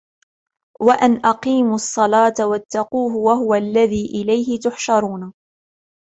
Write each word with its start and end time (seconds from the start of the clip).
وَأَنْ 0.81 1.25
أَقِيمُوا 1.25 1.75
الصَّلَاةَ 1.75 2.33
وَاتَّقُوهُ 2.39 3.15
وَهُوَ 3.15 3.53
الَّذِي 3.53 4.05
إِلَيْهِ 4.05 4.59
تُحْشَرُونَ 4.59 5.33